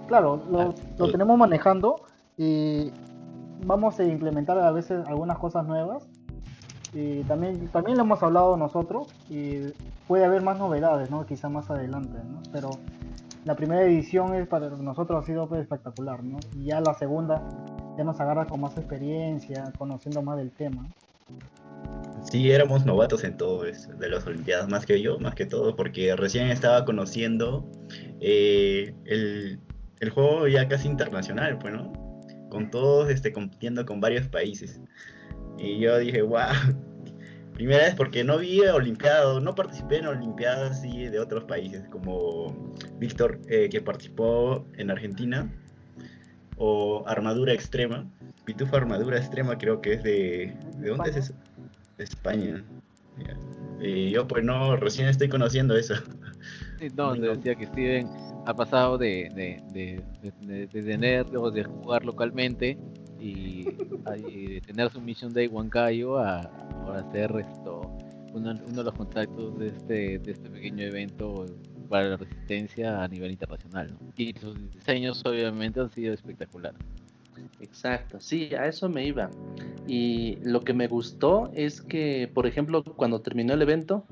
[0.09, 2.03] Claro, lo, lo tenemos manejando
[2.37, 2.91] y
[3.65, 6.10] vamos a implementar a veces algunas cosas nuevas.
[6.93, 9.73] Y también, también lo hemos hablado nosotros y
[10.09, 11.25] puede haber más novedades, ¿no?
[11.25, 12.43] Quizá más adelante, ¿no?
[12.53, 12.71] Pero
[13.45, 16.39] la primera edición es para nosotros ha sido pues, espectacular, ¿no?
[16.57, 17.43] Y ya la segunda
[17.97, 20.89] ya nos agarra con más experiencia, conociendo más del tema.
[22.23, 25.75] Sí, éramos novatos en todo eso, de las Olimpiadas, más que yo, más que todo,
[25.75, 27.67] porque recién estaba conociendo
[28.21, 29.59] eh, el,
[30.01, 31.93] el juego ya casi internacional, pues, ¿no?
[32.51, 34.81] Con todos este, compitiendo con varios países.
[35.63, 36.39] Y yo dije, wow,
[37.61, 42.75] Primera vez porque no vi Olimpiadas, no participé en Olimpiadas así de otros países, como
[42.99, 45.47] Víctor, eh, que participó en Argentina,
[46.57, 48.11] o Armadura Extrema.
[48.47, 50.57] Pitufo Armadura Extrema creo que es de...
[50.79, 51.35] ¿De dónde es eso?
[51.99, 52.65] De España.
[53.79, 55.97] Y yo pues no, recién estoy conociendo eso.
[56.79, 58.09] Sí, no, decía que Steven
[58.47, 60.03] ha pasado de, de, de,
[60.41, 62.79] de, de tener o de jugar localmente
[63.21, 63.69] y,
[64.29, 66.41] y de tener su Mission Day Huancayo a
[66.85, 67.83] ahora ser esto
[68.33, 71.47] uno, uno de los contactos de este, de este pequeño evento
[71.89, 73.93] para la resistencia a nivel internacional.
[73.93, 74.13] ¿no?
[74.17, 76.81] Y sus diseños obviamente han sido espectaculares.
[77.61, 79.31] Exacto, sí, a eso me iba.
[79.87, 84.05] Y lo que me gustó es que, por ejemplo, cuando terminó el evento,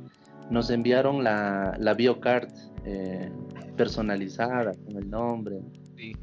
[0.51, 2.49] nos enviaron la, la biocard
[2.85, 3.31] eh,
[3.77, 5.61] personalizada con el nombre.
[5.97, 6.15] Sí,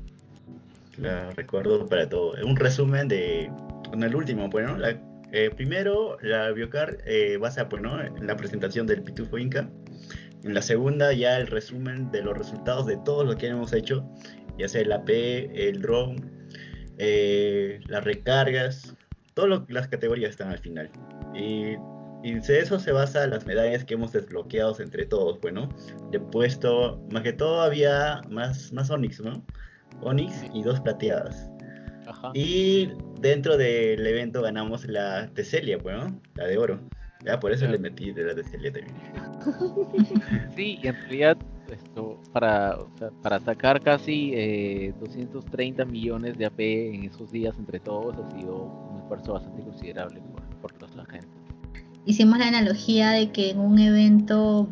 [0.97, 2.33] La recuerdo para todo.
[2.45, 3.51] Un resumen de.
[3.89, 4.77] Con el último, pues, ¿no?
[4.77, 4.99] La-
[5.31, 8.01] eh, primero, la Biocar eh, basa, pues, ¿no?
[8.01, 9.69] En la presentación del Pitufo Inca.
[10.43, 14.07] En la segunda, ya el resumen de los resultados de todo lo que hemos hecho,
[14.57, 16.21] ya sea el AP, el drone,
[16.99, 18.95] eh, las recargas,
[19.33, 20.89] todas las categorías están al final.
[21.33, 21.75] Y,
[22.23, 25.67] y de eso se basa las medallas que hemos desbloqueado entre todos, bueno.
[26.11, 29.43] De puesto, más que todo había más, más Onyx, ¿no?
[30.01, 31.49] Onyx y dos plateadas.
[32.07, 32.31] ajá.
[32.33, 36.19] Y dentro del evento ganamos la Teselia, pues, ¿no?
[36.35, 36.79] La de oro.
[37.25, 37.73] Ya, por eso Claro.
[37.73, 38.95] le metí de la Teselia también.
[40.55, 41.37] Sí, y en realidad
[41.71, 47.55] esto para, o sea, para sacar casi eh, 230 millones de AP en esos días
[47.57, 48.55] entre todos ha sido
[48.91, 51.27] un esfuerzo bastante considerable por, por toda la gente.
[52.05, 54.67] Hicimos la analogía de que en un evento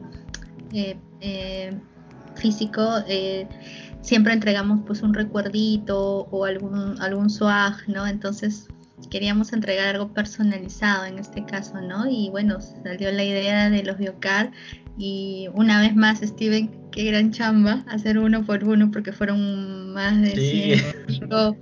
[0.71, 1.73] eh, eh,
[2.35, 3.47] físico eh,
[4.03, 8.05] siempre entregamos pues un recuerdito o algún, algún swag, ¿no?
[8.05, 8.67] Entonces
[9.09, 12.07] queríamos entregar algo personalizado en este caso, ¿no?
[12.07, 14.51] Y bueno, salió la idea de los Biocar
[14.97, 20.21] y una vez más, Steven, qué gran chamba hacer uno por uno porque fueron más
[20.21, 20.75] de Sí.
[20.75, 21.57] 100 y pico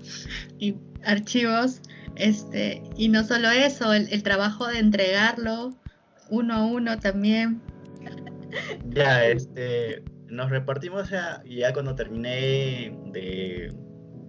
[0.59, 0.75] y
[1.05, 1.81] archivos.
[2.15, 5.77] Este, y no solo eso, el, el trabajo de entregarlo
[6.29, 7.61] uno a uno también.
[8.89, 13.73] Ya, este, nos repartimos ya, ya cuando terminé de,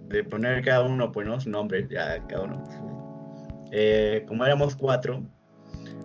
[0.07, 1.39] de poner cada uno, pues, ¿no?
[1.39, 2.63] Su nombre, ya cada uno.
[3.71, 5.23] Eh, como éramos cuatro,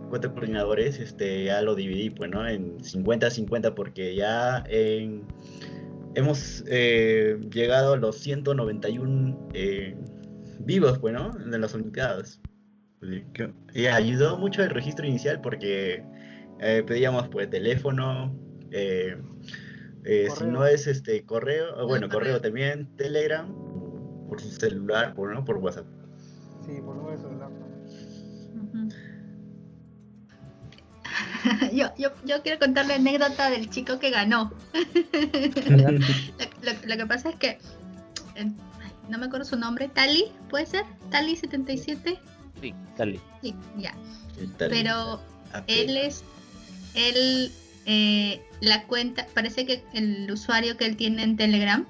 [0.09, 2.47] cuatro coordinadores, este, ya lo dividí, pues, ¿no?
[2.49, 5.25] En 50-50 porque ya en-
[6.15, 9.95] hemos eh, llegado a los 191 eh,
[10.61, 11.31] vivos, pues, ¿no?
[11.31, 11.75] De las
[13.33, 16.03] que- Y ayudó mucho el registro inicial porque
[16.61, 18.35] eh, pedíamos pues teléfono,
[18.71, 19.17] eh,
[20.05, 22.21] eh, si no es este correo, bueno, correo.
[22.21, 23.53] correo también, Telegram,
[24.29, 25.45] por su celular, por, ¿no?
[25.45, 25.87] por WhatsApp.
[26.67, 27.49] Sí, por de celular.
[31.73, 34.53] Yo, yo, yo quiero contar la anécdota del chico que ganó.
[35.71, 37.59] Lo, lo- lo que pasa es que, eh,
[38.37, 38.53] ay,
[39.09, 40.85] no me acuerdo su nombre, Tali, ¿puede ser?
[41.11, 42.19] Tali 77.
[42.61, 43.21] Sí, dale.
[43.43, 43.95] Sí, ya.
[44.59, 45.21] Tele- Pero
[45.67, 46.25] él es,
[46.99, 47.53] él,
[47.87, 51.87] eh, la cuenta, parece que el usuario que él tiene en Telegram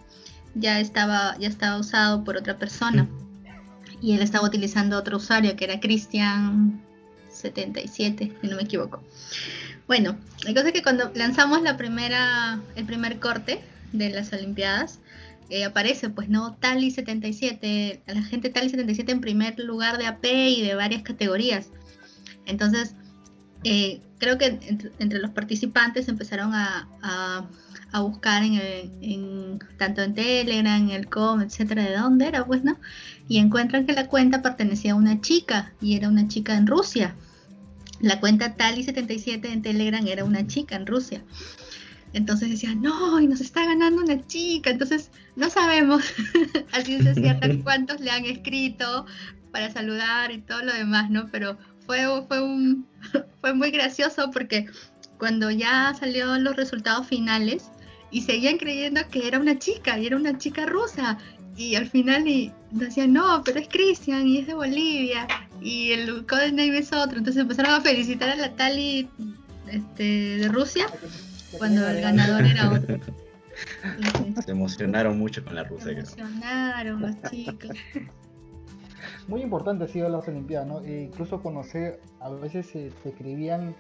[0.55, 3.09] ya estaba, ya estaba usado por otra persona.
[4.01, 9.03] Y él estaba utilizando otro usuario que era Cristian77, si no me equivoco.
[9.89, 13.61] Bueno, la cosa es que cuando lanzamos la primera, el primer corte
[13.93, 15.01] de las Olimpiadas,
[15.51, 20.27] eh, aparece pues no Tali 77, la gente Tali 77 en primer lugar de AP
[20.27, 21.71] y de varias categorías.
[22.45, 22.95] Entonces,
[23.65, 27.47] eh, creo que entre, entre los participantes empezaron a, a-
[27.91, 32.45] a buscar en, el- en- tanto en Telegram, en el com, etcétera, de dónde era,
[32.45, 32.79] pues, ¿no?
[33.29, 37.15] Y encuentran que la cuenta pertenecía a una chica y era una chica en Rusia.
[38.01, 41.23] La cuenta Tali77 en Telegram era una chica en Rusia.
[42.13, 44.71] Entonces decían, no, y nos está ganando una chica.
[44.71, 46.03] Entonces, no sabemos
[46.73, 49.05] a ciencia cierta cuántos le han escrito
[49.53, 51.27] para saludar y todo lo demás, ¿no?
[51.31, 52.87] Pero fue, fue, un,
[53.41, 54.67] fue muy gracioso porque
[55.19, 57.71] cuando ya salieron los resultados finales
[58.11, 61.19] y seguían creyendo que era una chica y era una chica rusa
[61.57, 65.27] y al final y decían no pero es Cristian y es de Bolivia
[65.63, 69.09] y el codename es otro entonces empezaron a felicitar a la Tali
[69.67, 70.87] este, de Rusia
[71.57, 73.01] cuando el ganador era otro.
[74.45, 75.87] Se emocionaron mucho con la rusa.
[75.87, 76.05] Se creo.
[76.05, 77.71] emocionaron los chicos
[79.29, 80.81] Muy importante ha sido las Olimpiadas, ¿no?
[80.81, 83.77] E incluso conocer, a veces se escribían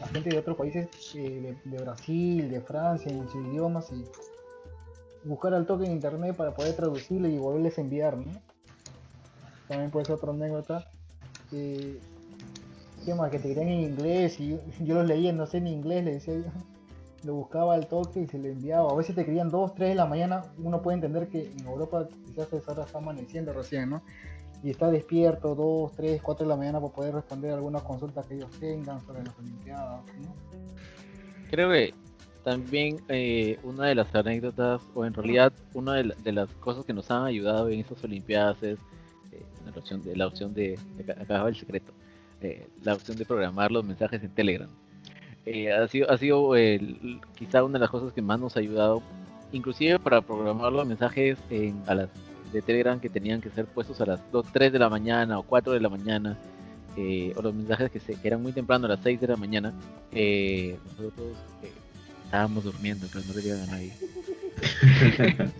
[0.00, 4.04] a gente de otros países, eh, de, de Brasil, de Francia, en sus idiomas y
[5.24, 8.30] buscar al toque en internet para poder traducirle y volverles a enviar, ¿no?
[9.68, 10.86] También puede ser otra anécdota.
[11.52, 11.98] Eh,
[12.98, 16.12] esquemas que te querían en inglés y yo, los leía, no sé en inglés, le
[16.12, 16.50] decía yo.
[17.24, 18.90] Lo buscaba al toque y se le enviaba.
[18.90, 20.42] A veces te querían 2, 3 de la mañana.
[20.58, 24.02] Uno puede entender que en Europa quizás a esa está amaneciendo recién, ¿no?
[24.64, 28.34] Y está despierto 2, 3, 4 de la mañana para poder responder algunas consultas que
[28.36, 30.34] ellos tengan sobre las Olimpiadas, ¿no?
[31.50, 31.92] Creo que
[32.42, 36.84] también eh, una de las anécdotas, o en realidad una de, la- de las cosas
[36.86, 38.78] que nos han ayudado en estas Olimpiadas es
[39.32, 40.78] eh, la opción de, la opción de,
[41.30, 41.92] va el secreto,
[42.40, 44.68] eh, la opción de programar los mensajes en Telegram.
[45.46, 46.52] Eh, ha sido, ha sido
[47.34, 49.02] quizá una de las cosas que más nos ha ayudado,
[49.52, 52.08] inclusive para programar los mensajes en, a las
[52.54, 55.42] de Telegram que tenían que ser puestos a las 2, 3 de la mañana o
[55.42, 56.38] 4 de la mañana,
[56.96, 59.36] eh, o los mensajes que, se, que eran muy temprano a las 6 de la
[59.36, 59.74] mañana,
[60.12, 61.72] eh, nosotros eh,
[62.24, 63.92] estábamos durmiendo, pero no le digan a nadie.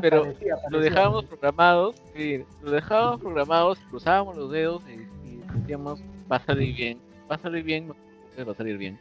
[0.00, 6.00] pero Parecía, lo dejábamos programados, sí, lo dejábamos programados, cruzábamos los dedos y, y decíamos,
[6.30, 6.98] va a salir bien,
[7.30, 7.92] va a salir bien,
[8.38, 8.98] va a salir bien.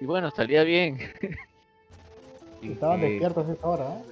[0.00, 0.98] Y bueno, salía bien.
[2.62, 4.11] Estaban eh, despiertos a esa hora, ¿eh?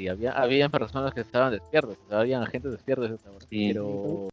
[0.00, 3.46] Y había, había personas que estaban despiertos, habían agentes despiertos a esa hora.
[3.50, 3.68] Sí.
[3.68, 4.28] Pero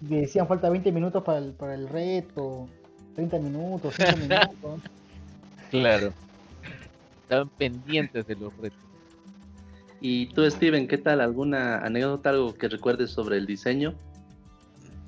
[0.00, 2.68] Y decían falta 20 minutos para el, para el reto,
[3.14, 4.80] 30 minutos, 5 minutos.
[5.70, 6.12] claro,
[7.22, 8.80] estaban pendientes de los retos.
[10.00, 11.20] Y tú, Steven, ¿qué tal?
[11.20, 13.94] ¿Alguna anécdota, algo que recuerdes sobre el diseño?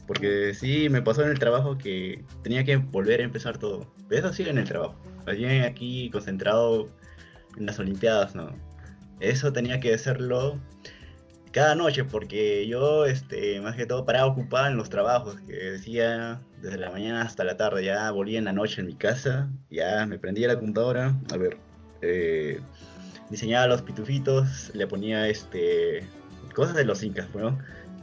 [0.06, 3.92] Porque sí, me pasó en el trabajo que tenía que volver a empezar todo.
[4.08, 4.94] Pero eso sigue en el trabajo.
[5.26, 6.86] Allí aquí concentrado
[7.56, 8.50] en las Olimpiadas, ¿no?
[9.30, 10.60] Eso tenía que hacerlo
[11.50, 16.40] cada noche porque yo, este, más que todo, paraba ocupado en los trabajos que decía
[16.60, 17.84] desde la mañana hasta la tarde.
[17.84, 21.58] Ya volvía en la noche en mi casa, ya me prendía la computadora, a ver,
[22.02, 22.60] eh,
[23.30, 26.06] diseñaba los pitufitos, le ponía este
[26.54, 27.58] cosas de los incas, ¿no?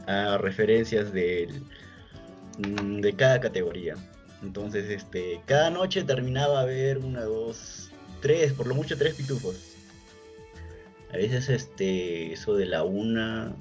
[0.06, 3.94] A referencias mm, de cada categoría.
[4.42, 9.71] Entonces, este, cada noche terminaba a ver una, dos, tres, por lo mucho tres pitufos.
[11.12, 13.54] A veces, este, eso de la una,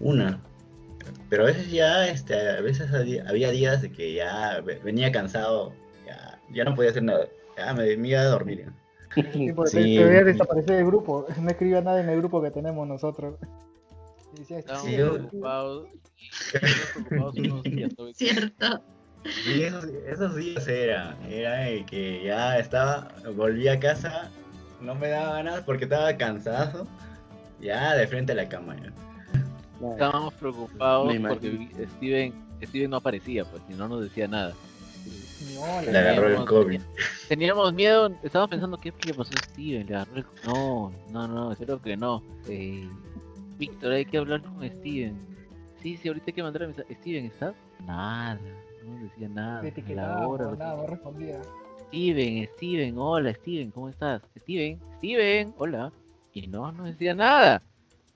[0.00, 0.40] una.
[1.30, 5.72] Pero a veces ya, este, a veces había días de que ya ve- venía cansado,
[6.06, 8.70] ya, ya no podía hacer nada, ya me, me iba a dormir.
[9.32, 9.76] Sí, porque Sí.
[9.96, 11.26] te, te veías desaparecer del grupo.
[11.40, 13.36] No escribía nada en el grupo que tenemos nosotros.
[14.34, 15.88] Y decía, Estábamos Sí, yo- preocupados,
[16.52, 17.92] estábamos preocupados unos días.
[17.98, 18.12] ¿no?
[18.12, 18.82] Cierto.
[19.48, 24.30] Y esos, esos días era, era que ya estaba, volví a casa,
[24.80, 26.86] no me daba ganas porque estaba cansado,
[27.60, 28.76] ya de frente a la cama.
[28.76, 28.92] ya.
[29.92, 34.54] Estábamos preocupados porque Steven, Steven no aparecía, pues, y no nos decía nada.
[35.54, 36.80] No, Le agarró el COVID.
[37.28, 40.26] Teníamos miedo, estábamos pensando qué le pasó a Steven, le agarró el...
[40.46, 42.22] No, no, no, espero que no.
[42.48, 42.88] Eh,
[43.58, 45.16] Víctor, hay que hablar con Steven.
[45.82, 46.94] Sí, sí, ahorita hay que mandar a mensaje.
[46.94, 47.54] Steven, ¿estás?
[47.86, 48.40] Nada,
[48.84, 49.62] no decía nada.
[49.88, 51.40] la hora, lo nada, no respondía.
[51.88, 54.22] Steven, Steven, hola Steven, ¿cómo estás?
[54.38, 55.92] Steven, Steven, hola.
[56.32, 57.62] Y no, no decía nada.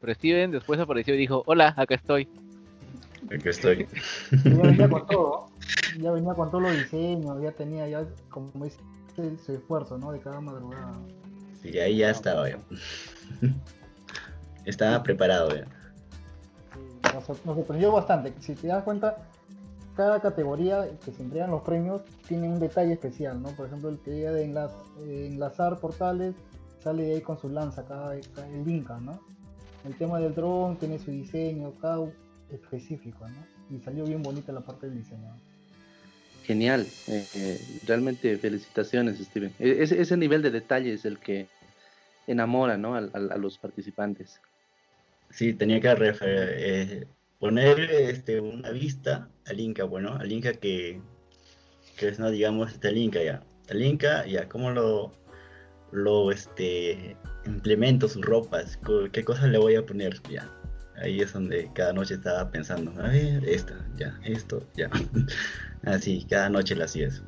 [0.00, 2.28] Pero Steven después apareció y dijo, hola, acá estoy.
[3.26, 3.86] Aquí estoy.
[4.44, 5.46] Ya venía con todo.
[5.98, 8.80] Ya venía con todos los diseños, ya tenía ya, como dice,
[9.44, 10.12] su esfuerzo, ¿no?
[10.12, 10.92] De cada madrugada.
[11.62, 12.58] Sí, ahí ya estaba ya.
[14.64, 15.66] Estaba preparado ya.
[17.14, 18.32] Nos sorprendió bastante.
[18.40, 19.29] Si te das cuenta,
[19.96, 23.50] cada categoría que se entregan los premios tiene un detalle especial, ¿no?
[23.50, 24.70] Por ejemplo, el que llega de enlaz-
[25.04, 26.34] eh, enlazar portales
[26.82, 29.20] sale de ahí con su lanza, cada, cada- el Inca, ¿no?
[29.84, 32.06] El tema del dron tiene su diseño, cada
[32.50, 33.76] específico, ¿no?
[33.76, 35.30] Y salió bien bonita la parte del diseño.
[36.44, 39.52] Genial, eh, eh, realmente felicitaciones, Steven.
[39.58, 41.46] E- Ese, ese nivel de detalle es el que
[42.26, 42.94] enamora ¿no?
[42.94, 44.40] al- al- a, los participantes.
[45.30, 47.06] Sí, tenía que refer- eh,
[47.40, 51.00] poner este, una vista al Inca, bueno, al Inca que,
[51.96, 53.42] que es, no, digamos, este, el Inca ya.
[53.68, 55.12] El Inca, ya, cómo lo,
[55.90, 58.78] lo, este, implemento sus ropas,
[59.12, 60.48] qué cosas le voy a poner, ya.
[60.96, 64.90] Ahí es donde cada noche estaba pensando, a ver, esta, ya, esto, ya.
[65.84, 67.22] Así, cada noche lo hacía eso.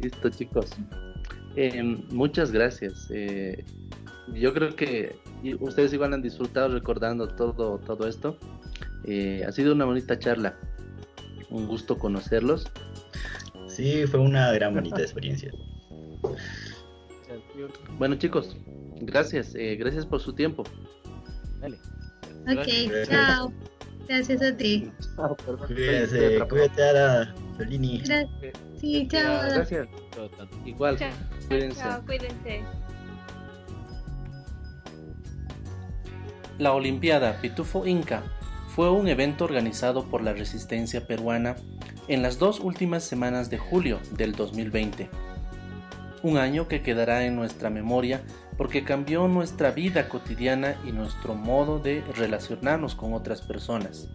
[0.00, 0.70] Listo, chicos.
[1.56, 3.06] Eh, muchas gracias.
[3.10, 3.64] Eh,
[4.34, 8.36] yo creo que y- ustedes igual han disfrutado recordando todo, todo esto.
[9.04, 10.56] Eh, ha sido una bonita charla.
[11.50, 12.66] Un gusto conocerlos.
[13.68, 15.50] Sí, fue una gran bonita experiencia.
[17.98, 18.56] Bueno, chicos,
[19.00, 19.54] gracias.
[19.54, 20.64] eh, gracias por su tiempo.
[21.60, 21.76] Dale.
[22.42, 23.08] Ok, Gracias.
[23.08, 23.52] chao.
[24.08, 24.90] Gracias a ti.
[25.66, 28.00] Cuídense, cuídate a la Solini.
[28.02, 28.28] Gra-
[28.78, 29.40] Sí, chao.
[29.54, 29.88] Gracias.
[30.66, 31.10] Igual, Chao.
[31.48, 31.80] cuídense.
[31.80, 32.62] Chao, cuídense.
[36.56, 38.22] La Olimpiada Pitufo Inca
[38.68, 41.56] fue un evento organizado por la resistencia peruana
[42.06, 45.10] en las dos últimas semanas de julio del 2020.
[46.22, 48.22] Un año que quedará en nuestra memoria
[48.56, 54.08] porque cambió nuestra vida cotidiana y nuestro modo de relacionarnos con otras personas.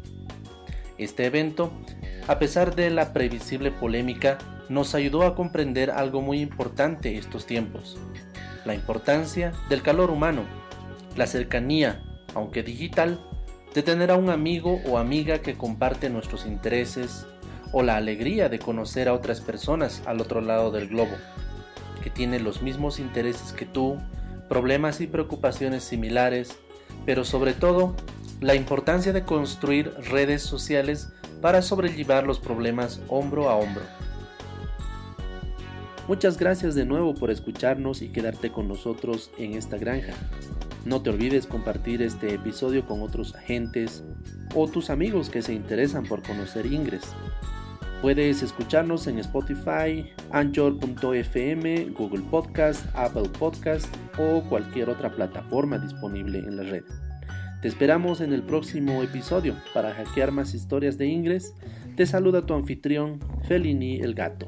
[0.97, 1.73] Este evento,
[2.29, 4.37] a pesar de la previsible polémica,
[4.69, 7.97] nos ayudó a comprender algo muy importante estos tiempos,
[8.63, 10.43] la importancia del calor humano,
[11.17, 12.01] la cercanía,
[12.35, 13.19] aunque digital,
[13.73, 17.27] de tener a un amigo o amiga que comparte nuestros intereses,
[17.71, 21.15] o la alegría de conocer a otras personas al otro lado del globo,
[22.03, 23.97] que tiene los mismos intereses que tú,
[24.47, 26.57] problemas y preocupaciones similares,
[27.05, 27.95] pero sobre todo
[28.41, 31.09] la importancia de construir redes sociales
[31.41, 33.83] para sobrellevar los problemas hombro a hombro.
[36.09, 40.13] Muchas gracias de nuevo por escucharnos y quedarte con nosotros en esta granja.
[40.83, 44.03] No te olvides compartir este episodio con otros agentes
[44.55, 47.13] o tus amigos que se interesan por conocer Ingres.
[48.01, 53.85] Puedes escucharnos en Spotify, Anchor.fm, Google Podcast, Apple Podcast
[54.17, 56.85] o cualquier otra plataforma disponible en la red.
[57.61, 61.53] Te esperamos en el próximo episodio para hackear más historias de Ingres.
[61.95, 64.47] Te saluda tu anfitrión, Felini el Gato.